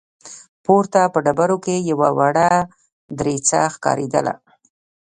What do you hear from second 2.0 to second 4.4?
وړه دريڅه ښکارېدله.